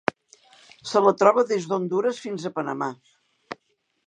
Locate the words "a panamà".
2.49-2.93